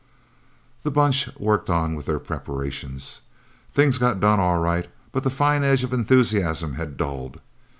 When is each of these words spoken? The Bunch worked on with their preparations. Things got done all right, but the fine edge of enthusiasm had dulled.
The 0.81 0.89
Bunch 0.89 1.29
worked 1.37 1.69
on 1.69 1.93
with 1.93 2.07
their 2.07 2.17
preparations. 2.17 3.21
Things 3.71 3.99
got 3.99 4.19
done 4.19 4.39
all 4.39 4.57
right, 4.59 4.87
but 5.11 5.21
the 5.21 5.29
fine 5.29 5.63
edge 5.63 5.83
of 5.83 5.93
enthusiasm 5.93 6.73
had 6.73 6.97
dulled. 6.97 7.39